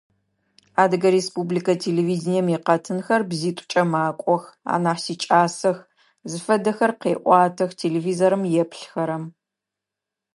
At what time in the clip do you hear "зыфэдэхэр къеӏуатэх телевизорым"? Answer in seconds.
6.29-8.43